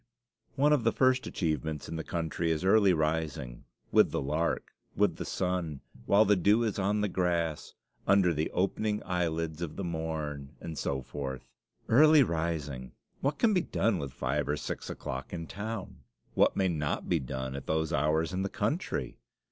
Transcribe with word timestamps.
One 0.55 0.73
of 0.73 0.83
the 0.83 0.91
first 0.91 1.27
achievements 1.27 1.87
in 1.87 1.95
the 1.95 2.03
country 2.03 2.49
is 2.49 2.65
early 2.65 2.91
rising: 2.91 3.65
with 3.91 4.09
the 4.09 4.19
lark 4.19 4.73
with 4.95 5.17
the 5.17 5.25
sun 5.25 5.81
while 6.07 6.25
the 6.25 6.35
dew 6.35 6.63
is 6.63 6.79
on 6.79 7.01
the 7.01 7.07
grass, 7.07 7.75
"under 8.07 8.33
the 8.33 8.49
opening 8.49 9.03
eye 9.05 9.27
lids 9.27 9.61
of 9.61 9.75
the 9.75 9.83
morn," 9.83 10.55
and 10.59 10.75
so 10.75 11.03
forth. 11.03 11.45
Early 11.87 12.23
rising! 12.23 12.93
What 13.19 13.37
can 13.37 13.53
be 13.53 13.61
done 13.61 13.99
with 13.99 14.11
five 14.11 14.49
or 14.49 14.57
six 14.57 14.89
o'clock 14.89 15.33
in 15.33 15.45
town? 15.45 15.97
What 16.33 16.57
may 16.57 16.67
not 16.67 17.07
be 17.07 17.19
done 17.19 17.55
at 17.55 17.67
those 17.67 17.93
hours 17.93 18.33
in 18.33 18.41
the 18.41 18.49
country? 18.49 19.19